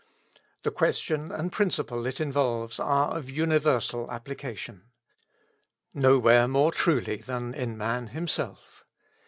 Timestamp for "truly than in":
6.71-7.77